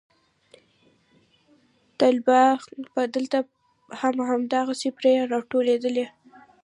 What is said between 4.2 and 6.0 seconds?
هماغسې پرې راټولېدل.